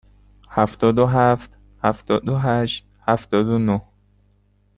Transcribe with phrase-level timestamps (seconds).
[0.49, 1.51] هفتاد و هفت،
[1.83, 3.81] هفتاد و هشت، هفتاد و نه.